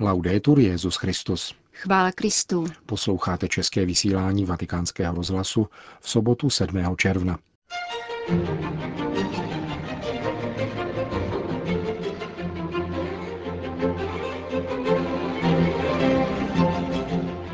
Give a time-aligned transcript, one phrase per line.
[0.00, 1.54] Laudetur Jezus Christus.
[1.72, 2.66] Chvála Kristu.
[2.86, 5.68] Posloucháte české vysílání Vatikánského rozhlasu
[6.00, 6.96] v sobotu 7.
[6.96, 7.38] června.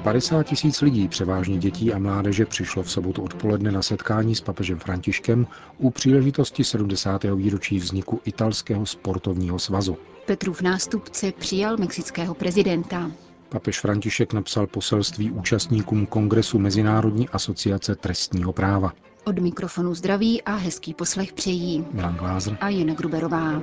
[0.02, 4.78] 50 tisíc lidí, převážně dětí a mládeže, přišlo v sobotu odpoledne na setkání s papežem
[4.78, 5.46] Františkem
[5.78, 7.24] u příležitosti 70.
[7.24, 9.98] výročí vzniku italského sportovního svazu.
[10.26, 13.10] Petrův nástupce přijal mexického prezidenta.
[13.48, 18.92] Papež František napsal poselství účastníkům Kongresu Mezinárodní asociace trestního práva.
[19.24, 23.62] Od mikrofonu zdraví a hezký poslech přejí Milan Glázer a Jana Gruberová.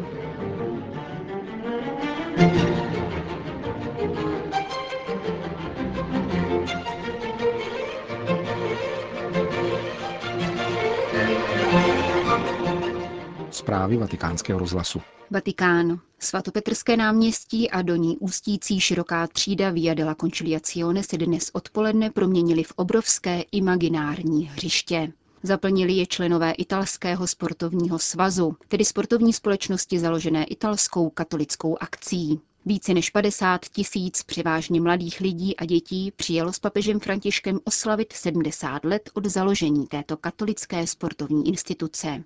[13.52, 15.02] Zprávy vatikánského rozhlasu.
[15.32, 16.00] Vatikán.
[16.20, 22.64] Svatopetrské náměstí a do ní ústící široká třída Via della Conciliazione se dnes odpoledne proměnili
[22.64, 25.14] v obrovské imaginární hřiště.
[25.44, 32.40] Zaplnili je členové italského sportovního svazu, tedy sportovní společnosti založené italskou katolickou akcí.
[32.66, 38.86] Více než 50 tisíc převážně mladých lidí a dětí přijelo s papežem Františkem oslavit 70
[38.86, 42.24] let od založení této katolické sportovní instituce.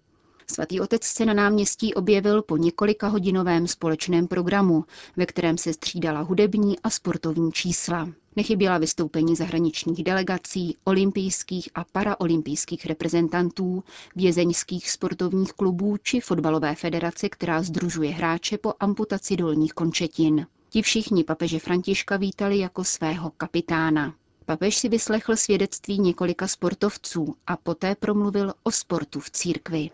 [0.52, 4.86] Svatý otec se na náměstí objevil po několika hodinovém společném programu,
[5.18, 8.10] ve kterém se střídala hudební a sportovní čísla.
[8.36, 13.84] Nechyběla vystoupení zahraničních delegací, olympijských a paraolympijských reprezentantů,
[14.16, 20.48] vězeňských sportovních klubů či fotbalové federace, která združuje hráče po amputaci dolních končetin.
[20.70, 24.14] Ti všichni papeže Františka vítali jako svého kapitána.
[24.46, 29.90] Papež si vyslechl svědectví několika sportovců a poté promluvil o sportu v církvi.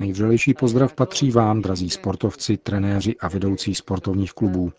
[0.00, 4.72] Nejvřelejší pozdrav patří vám, drazí sportovci, trenéři a vedoucí sportovních klubů.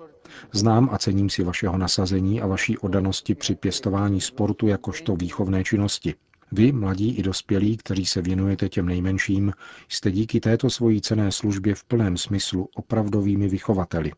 [0.52, 6.16] Znám a cením si vašeho nasazení a vaší odanosti při pěstování sportu jakožto výchovné činnosti.
[6.52, 9.53] Vy, mladí i dospělí, kteří se věnujete těm nejmenším,
[9.90, 14.12] jste díky této svojí cené službě v plném smyslu opravdovými vychovateli.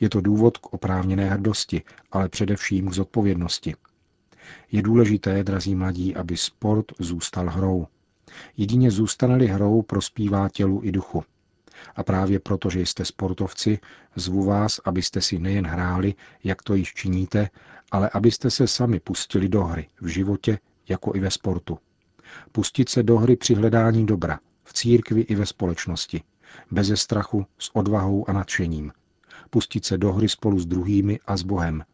[0.00, 1.82] Je to důvod k oprávněné hrdosti,
[2.12, 3.74] ale především k zodpovědnosti.
[4.72, 7.86] Je důležité, drazí mladí, aby sport zůstal hrou.
[8.56, 11.24] Jedině zůstane-li hrou, prospívá tělu i duchu.
[11.96, 13.78] A právě proto, že jste sportovci,
[14.16, 17.50] zvu vás, abyste si nejen hráli, jak to již činíte,
[17.90, 21.78] ale abyste se sami pustili do hry v životě, jako i ve sportu.
[22.52, 26.22] Pustit se do hry při hledání dobra, v církvi i ve společnosti,
[26.70, 28.92] beze strachu, s odvahou a nadšením.
[29.50, 31.84] Pustit se do hry spolu s druhými a s Bohem,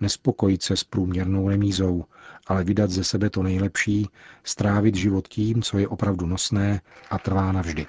[0.00, 2.04] nespokojit se s průměrnou remízou,
[2.46, 4.08] ale vydat ze sebe to nejlepší,
[4.44, 6.80] strávit život tím, co je opravdu nosné
[7.10, 7.86] a trvá navždy.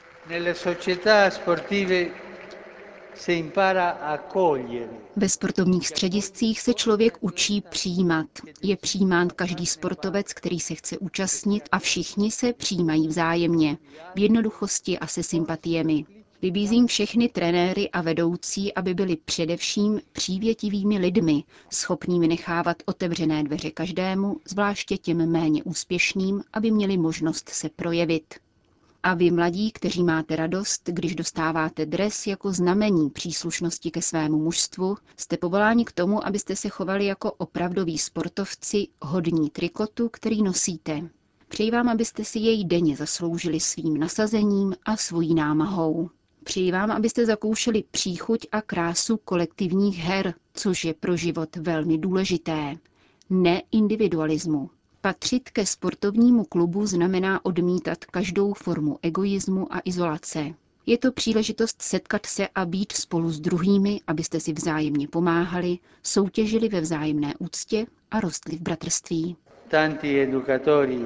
[5.16, 8.26] Ve sportovních střediscích se člověk učí přijímat.
[8.64, 13.78] Je přijímán každý sportovec, který se chce účastnit a všichni se přijímají vzájemně,
[14.16, 16.06] v jednoduchosti a se sympatiemi.
[16.46, 24.38] Vybízím všechny trenéry a vedoucí, aby byli především přívětivými lidmi, schopnými nechávat otevřené dveře každému,
[24.50, 28.34] zvláště těm méně úspěšným, aby měli možnost se projevit.
[29.04, 34.98] A vy mladí, kteří máte radost, když dostáváte dres jako znamení příslušnosti ke svému mužstvu,
[35.18, 41.10] jste povoláni k tomu, abyste se chovali jako opravdoví sportovci hodní trikotu, který nosíte.
[41.48, 46.10] Přeji vám, abyste si jej denně zasloužili svým nasazením a svojí námahou.
[46.46, 52.76] Přeji vám, abyste zakoušeli příchuť a krásu kolektivních her, což je pro život velmi důležité.
[53.30, 54.70] Ne individualismu.
[55.02, 60.46] Patřit ke sportovnímu klubu znamená odmítat každou formu egoismu a izolace.
[60.86, 66.70] Je to příležitost setkat se a být spolu s druhými, abyste si vzájemně pomáhali, soutěžili
[66.70, 69.36] ve vzájemné úctě a rostli v bratrství.
[69.68, 71.06] Tanti educatori,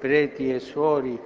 [0.00, 1.18] preti e suori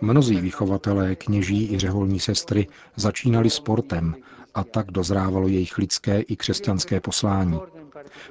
[0.00, 2.66] Mnozí vychovatelé, kněží i řeholní sestry
[2.96, 4.16] začínali sportem
[4.54, 7.60] a tak dozrávalo jejich lidské i křesťanské poslání.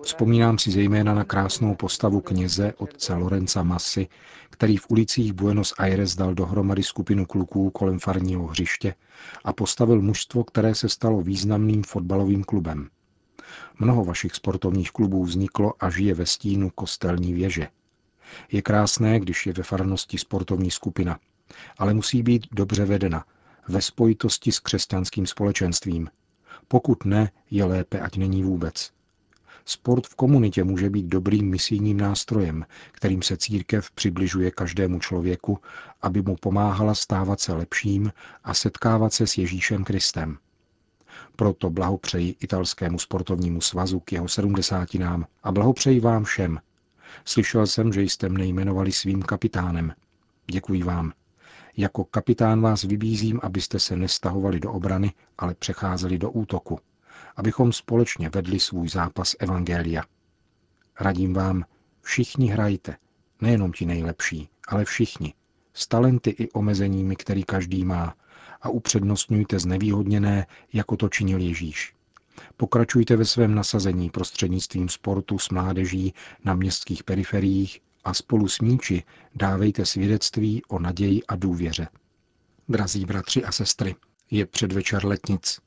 [0.02, 4.08] Vzpomínám si zejména na krásnou postavu kněze otce Lorenza Masy,
[4.50, 8.96] který v ulicích Buenos Aires dal dohromady skupinu kluků kolem farního hřiště
[9.44, 12.90] a postavil mužstvo, které se stalo významným fotbalovým klubem.
[13.80, 17.68] Mnoho vašich sportovních klubů vzniklo a žije ve stínu kostelní věže.
[18.52, 21.20] Je krásné, když je ve farnosti sportovní skupina,
[21.78, 23.26] ale musí být dobře vedena,
[23.68, 26.10] ve spojitosti s křesťanským společenstvím.
[26.68, 28.92] Pokud ne, je lépe, ať není vůbec.
[29.66, 35.60] Sport v komunitě může být dobrým misijním nástrojem, kterým se církev přibližuje každému člověku,
[36.02, 38.12] aby mu pomáhala stávat se lepším
[38.44, 40.38] a setkávat se s Ježíšem Kristem.
[41.36, 46.60] Proto blahopřeji italskému sportovnímu svazu k jeho sedmdesátinám a blahopřeji vám všem.
[47.26, 49.94] Slyšel jsem, že jste mne jmenovali svým kapitánem.
[50.52, 51.14] Děkuji vám.
[51.78, 56.80] Jako kapitán vás vybízím, abyste se nestahovali do obrany, ale přecházeli do útoku.
[57.36, 60.04] Abychom společně vedli svůj zápas Evangelia.
[61.00, 61.66] Radím vám,
[62.02, 62.98] všichni hrajte,
[63.42, 65.34] nejenom ti nejlepší, ale všichni,
[65.74, 68.16] s talenty i omezeními, který každý má,
[68.62, 71.96] a upřednostňujte znevýhodněné, jako to činil Ježíš.
[72.58, 76.14] Pokračujte ve svém nasazení prostřednictvím sportu s mládeží
[76.46, 79.04] na městských periferiích a spolu s míči
[79.36, 81.88] dávejte svědectví o naději a důvěře.
[82.70, 83.96] Drazí bratři a sestry,
[84.32, 85.60] je předvečer letnic.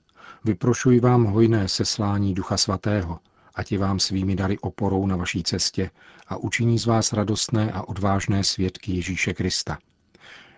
[0.45, 3.19] Vyprošuji vám hojné seslání Ducha Svatého,
[3.55, 5.91] ať je vám svými dary oporou na vaší cestě
[6.27, 9.79] a učiní z vás radostné a odvážné svědky Ježíše Krista.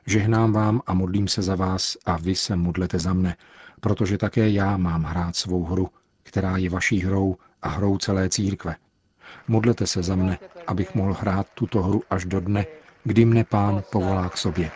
[0.07, 3.37] Žehnám vám a modlím se za vás a vy se modlete za mne,
[3.81, 5.89] protože také já mám hrát svou hru,
[6.29, 8.77] která je vaší hrou a hrou celé církve.
[9.49, 12.67] Modlete se za mne, abych mohl hrát tuto hru až do dne,
[13.05, 14.71] kdy mne pán povolá k sobě.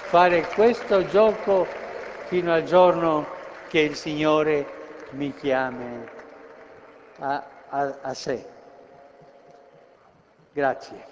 [10.55, 11.12] Grazie.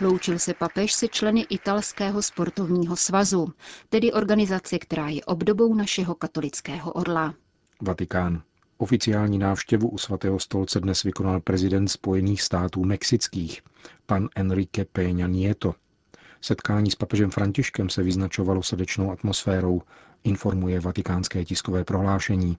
[0.00, 3.52] Loučil se papež se členy italského sportovního svazu,
[3.88, 7.34] tedy organizace, která je obdobou našeho katolického orla.
[7.82, 8.42] Vatikán.
[8.78, 13.62] Oficiální návštěvu u svatého stolce dnes vykonal prezident Spojených států mexických,
[14.06, 15.74] pan Enrique Peña Nieto.
[16.40, 19.82] Setkání s papežem Františkem se vyznačovalo srdečnou atmosférou,
[20.24, 22.58] informuje vatikánské tiskové prohlášení.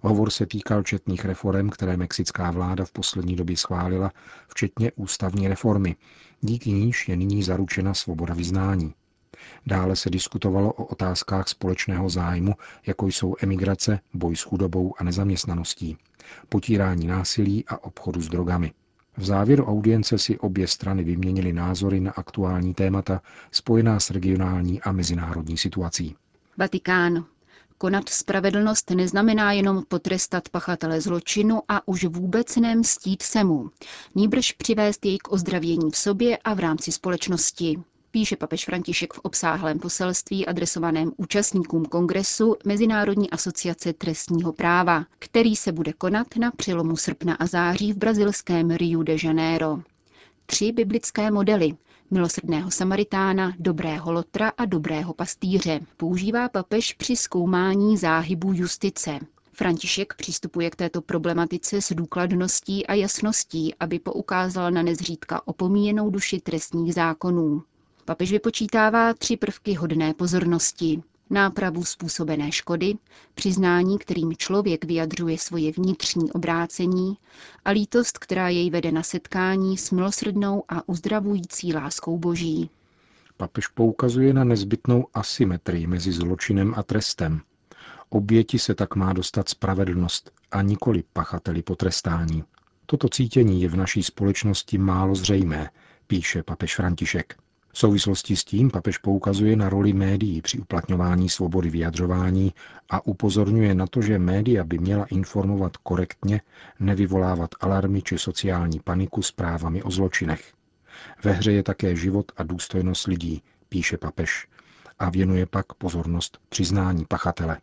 [0.00, 4.12] Hovor se týkal četných reform, které mexická vláda v poslední době schválila,
[4.48, 5.96] včetně ústavní reformy,
[6.40, 8.94] díky níž je nyní zaručena svoboda vyznání.
[9.66, 12.54] Dále se diskutovalo o otázkách společného zájmu,
[12.86, 15.96] jako jsou emigrace, boj s chudobou a nezaměstnaností,
[16.48, 18.72] potírání násilí a obchodu s drogami.
[19.16, 24.92] V závěru audience si obě strany vyměnily názory na aktuální témata spojená s regionální a
[24.92, 26.16] mezinárodní situací.
[26.56, 27.24] Vatikán.
[27.80, 33.70] Konat spravedlnost neznamená jenom potrestat pachatele zločinu a už vůbec nemstít se mu,
[34.14, 37.82] níbrž přivést jej k ozdravění v sobě a v rámci společnosti.
[38.10, 45.72] Píše papež František v obsáhlém poselství adresovaném účastníkům kongresu Mezinárodní asociace trestního práva, který se
[45.72, 49.78] bude konat na přelomu srpna a září v brazilském Rio de Janeiro.
[50.46, 51.72] Tři biblické modely
[52.10, 59.18] milosrdného Samaritána, dobrého Lotra a dobrého pastýře používá papež při zkoumání záhybu justice.
[59.52, 66.40] František přistupuje k této problematice s důkladností a jasností, aby poukázal na nezřídka opomíjenou duši
[66.40, 67.62] trestních zákonů.
[68.04, 71.02] Papež vypočítává tři prvky hodné pozornosti.
[71.30, 72.94] Nápravu způsobené škody,
[73.34, 77.16] přiznání, kterým člověk vyjadřuje svoje vnitřní obrácení
[77.64, 82.70] a lítost, která jej vede na setkání s milosrdnou a uzdravující láskou boží.
[83.36, 87.40] Papež poukazuje na nezbytnou asymetrii mezi zločinem a trestem.
[88.08, 92.44] Oběti se tak má dostat spravedlnost a nikoli pachateli potrestání.
[92.86, 95.70] Toto cítění je v naší společnosti málo zřejmé,
[96.06, 97.36] píše papež František.
[97.78, 102.54] V souvislosti s tím papež poukazuje na roli médií při uplatňování svobody vyjadřování
[102.90, 106.40] a upozorňuje na to, že média by měla informovat korektně,
[106.80, 110.52] nevyvolávat alarmy či sociální paniku s právami o zločinech.
[111.24, 114.48] Ve hře je také život a důstojnost lidí, píše papež,
[114.98, 117.58] a věnuje pak pozornost přiznání pachatele.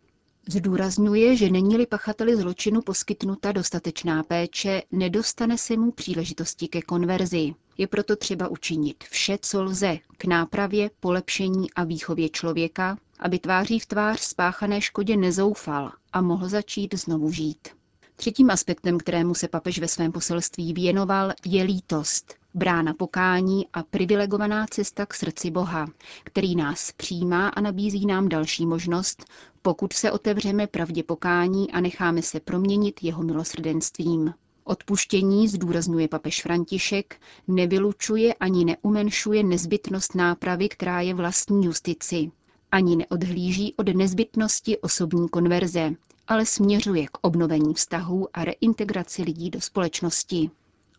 [0.48, 7.54] Zdůrazňuje, že není-li pachateli zločinu poskytnuta dostatečná péče, nedostane se mu příležitosti ke konverzi.
[7.78, 13.78] Je proto třeba učinit vše, co lze k nápravě, polepšení a výchově člověka, aby tváří
[13.78, 17.68] v tvář spáchané škodě nezoufal a mohl začít znovu žít.
[18.16, 24.66] Třetím aspektem, kterému se papež ve svém poselství věnoval, je lítost, brána pokání a privilegovaná
[24.70, 25.86] cesta k srdci Boha,
[26.24, 29.24] který nás přijímá a nabízí nám další možnost,
[29.62, 34.34] pokud se otevřeme pravdě pokání a necháme se proměnit jeho milosrdenstvím.
[34.68, 42.30] Odpuštění, zdůrazňuje papež František, nevylučuje ani neumenšuje nezbytnost nápravy, která je vlastní justici.
[42.72, 45.90] Ani neodhlíží od nezbytnosti osobní konverze,
[46.28, 50.50] ale směřuje k obnovení vztahů a reintegraci lidí do společnosti.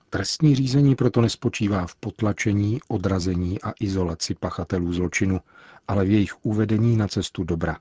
[0.09, 5.39] Trestní řízení proto nespočívá v potlačení, odrazení a izolaci pachatelů zločinu,
[5.88, 7.77] ale v jejich uvedení na cestu dobra.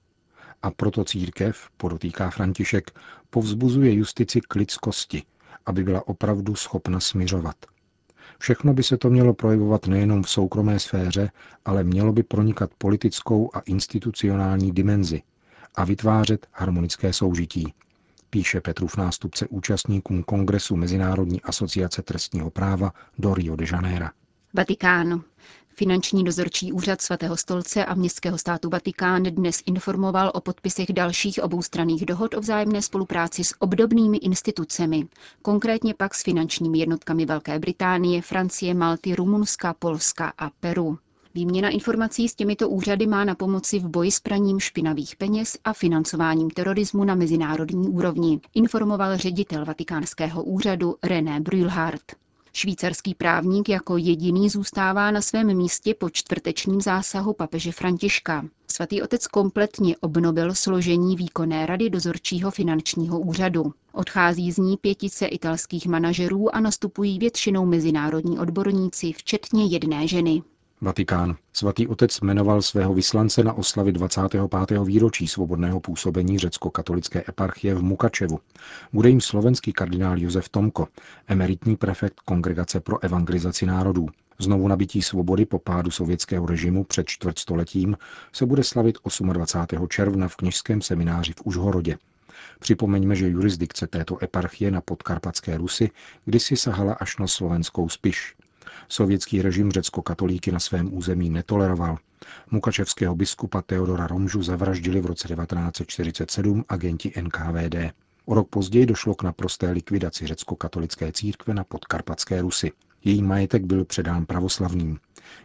[0.63, 2.91] A proto církev, podotýká František,
[3.31, 5.23] povzbuzuje justici k lidskosti,
[5.67, 7.57] aby byla opravdu schopna smiřovat.
[8.39, 11.31] Všechno by se to mělo projevovat nejenom v soukromé sféře,
[11.65, 15.23] ale mělo by pronikat politickou a institucionální dimenzi
[15.75, 17.75] a vytvářet harmonické soužití,
[18.31, 24.07] píše Petrův nástupce účastníkům Kongresu Mezinárodní asociace trestního práva do Rio de Janeiro.
[24.57, 25.23] Vatikán.
[25.69, 32.07] Finanční dozorčí úřad svatého stolce a městského státu Vatikán dnes informoval o podpisech dalších oboustranných
[32.07, 35.07] dohod o vzájemné spolupráci s obdobnými institucemi,
[35.43, 40.99] konkrétně pak s finančními jednotkami Velké Británie, Francie, Malty, Rumunska, Polska a Peru.
[41.35, 45.73] Výměna informací s těmito úřady má na pomoci v boji s praním špinavých peněz a
[45.73, 52.26] financováním terorismu na mezinárodní úrovni, informoval ředitel vatikánského úřadu René Brühlhardt.
[52.57, 58.45] Švýcarský právník jako jediný zůstává na svém místě po čtvrtečním zásahu papeže Františka.
[58.71, 63.73] Svatý otec kompletně obnovil složení výkonné rady dozorčího finančního úřadu.
[63.93, 70.43] Odchází z ní pětice italských manažerů a nastupují většinou mezinárodní odborníci, včetně jedné ženy.
[70.81, 71.37] Vatikán.
[71.53, 74.85] Svatý otec jmenoval svého vyslance na oslavy 25.
[74.85, 78.41] výročí svobodného působení řecko-katolické eparchie v Mukačevu.
[78.93, 80.89] Bude jim slovenský kardinál Josef Tomko,
[81.27, 84.09] emeritní prefekt Kongregace pro evangelizaci národů.
[84.39, 87.97] Znovu nabití svobody po pádu sovětského režimu před čtvrtstoletím
[88.33, 88.99] se bude slavit
[89.33, 89.89] 28.
[89.89, 91.99] června v kněžském semináři v Užhorodě.
[92.59, 95.91] Připomeňme, že jurisdikce této eparchie na podkarpatské Rusy
[96.25, 98.35] kdysi sahala až na slovenskou Spiš.
[98.89, 101.99] Sovětský režim řecko-katolíky na svém území netoleroval.
[102.51, 107.75] Mukačevského biskupa Teodora Romžu zavraždili v roce 1947 agenti NKVD.
[108.25, 112.73] O rok později došlo k naprosté likvidaci řecko-katolické církve na podkarpatské Rusy.
[113.05, 114.99] Její majetek byl předán pravoslavným.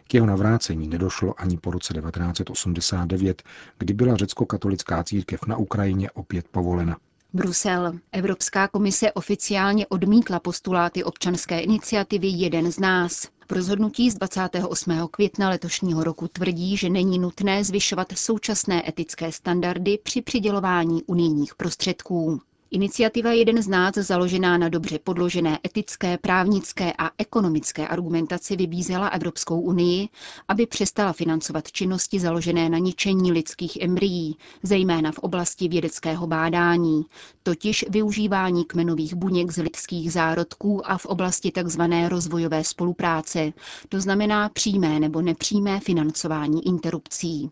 [0.08, 3.42] K jeho navrácení nedošlo ani po roce 1989,
[3.78, 6.96] kdy byla řecko-katolická církev na Ukrajině opět povolena.
[7.34, 7.92] Brusel.
[8.12, 13.28] Evropská komise oficiálně odmítla postuláty občanské iniciativy Jeden z nás.
[13.48, 15.08] V rozhodnutí z 28.
[15.10, 22.40] května letošního roku tvrdí, že není nutné zvyšovat současné etické standardy při přidělování unijních prostředků.
[22.74, 29.60] Iniciativa Jeden z nás, založená na dobře podložené etické, právnické a ekonomické argumentaci, vybízela Evropskou
[29.60, 30.08] unii,
[30.48, 37.02] aby přestala financovat činnosti založené na ničení lidských embryí, zejména v oblasti vědeckého bádání,
[37.42, 41.82] totiž využívání kmenových buněk z lidských zárodků a v oblasti tzv.
[42.08, 43.52] rozvojové spolupráce,
[43.88, 47.50] to znamená přímé nebo nepřímé financování interrupcí.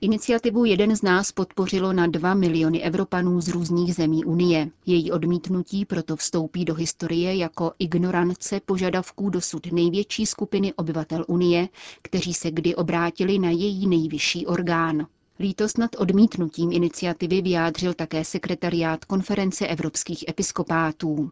[0.00, 4.70] Iniciativu Jeden z nás podpořilo na 2 miliony Evropanů z různých zemí Unie.
[4.86, 11.68] Její odmítnutí proto vstoupí do historie jako ignorance požadavků dosud největší skupiny obyvatel Unie,
[12.02, 15.06] kteří se kdy obrátili na její nejvyšší orgán.
[15.40, 21.30] Lítost nad odmítnutím iniciativy vyjádřil také sekretariát konference evropských episkopátů.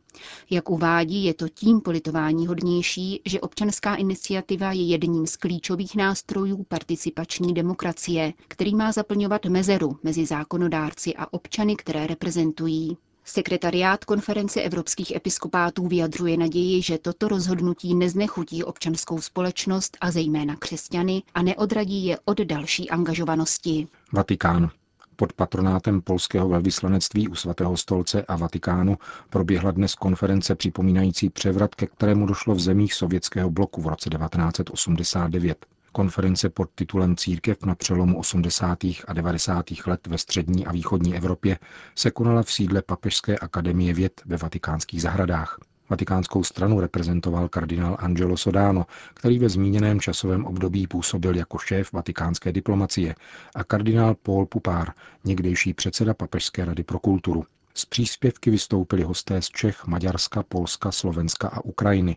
[0.50, 6.62] Jak uvádí, je to tím politování hodnější, že občanská iniciativa je jedním z klíčových nástrojů
[6.68, 12.96] participační demokracie, který má zaplňovat mezeru mezi zákonodárci a občany, které reprezentují.
[13.26, 21.23] Sekretariát konference evropských episkopátů vyjadřuje naději, že toto rozhodnutí neznechutí občanskou společnost a zejména křesťany
[21.35, 23.88] a neodradí je od další angažovanosti.
[24.12, 24.71] Vatikán.
[25.16, 28.99] Pod patronátem polského velvyslanectví u svatého stolce a Vatikánu
[29.31, 35.66] proběhla dnes konference připomínající převrat, ke kterému došlo v zemích sovětského bloku v roce 1989.
[35.97, 38.79] Konference pod titulem Církev na přelomu 80.
[38.85, 39.65] a 90.
[39.87, 41.59] let ve střední a východní Evropě
[41.95, 45.59] se konala v sídle Papežské akademie věd ve vatikánských zahradách.
[45.91, 52.53] Vatikánskou stranu reprezentoval kardinál Angelo Sodano, který ve zmíněném časovém období působil jako šéf vatikánské
[52.53, 53.15] diplomacie,
[53.55, 54.93] a kardinál Paul Pupár,
[55.25, 57.45] někdejší předseda Papežské rady pro kulturu.
[57.76, 62.16] Z příspěvky vystoupili hosté z Čech, Maďarska, Polska, Slovenska a Ukrajiny.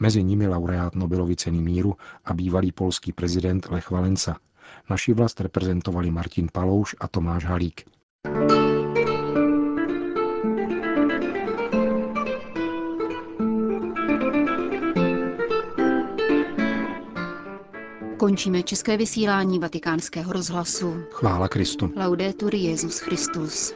[0.00, 4.36] Mezi nimi laureát Nobelovy ceny míru a bývalý polský prezident Lech Valensa.
[4.90, 7.84] Naši vlast reprezentovali Martin Palouš a Tomáš Halík.
[18.16, 20.94] Končíme české vysílání vatikánského rozhlasu.
[21.10, 21.92] Chvála Kristu.
[21.96, 23.74] Laudetur Jezus Christus.